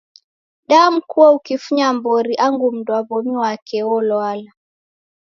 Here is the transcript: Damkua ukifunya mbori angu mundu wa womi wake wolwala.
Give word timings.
Damkua 0.69 1.27
ukifunya 1.35 1.93
mbori 1.93 2.35
angu 2.35 2.71
mundu 2.73 2.91
wa 2.93 3.01
womi 3.09 3.35
wake 3.41 3.77
wolwala. 3.89 4.51